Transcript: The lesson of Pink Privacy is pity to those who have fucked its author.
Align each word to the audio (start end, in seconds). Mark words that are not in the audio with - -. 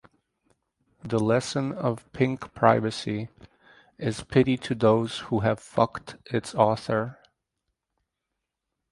The 1.03 1.19
lesson 1.19 1.73
of 1.73 2.11
Pink 2.11 2.55
Privacy 2.55 3.29
is 3.99 4.23
pity 4.23 4.57
to 4.57 4.73
those 4.73 5.19
who 5.29 5.41
have 5.41 5.59
fucked 5.59 6.15
its 6.25 6.55
author. 6.55 7.19